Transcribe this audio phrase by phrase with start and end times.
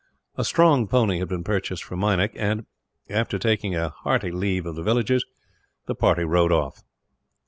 [0.35, 2.65] A strong pony had been purchased for Meinik and,
[3.07, 5.23] after taking a hearty leave of the villagers,
[5.85, 6.81] the party rode off.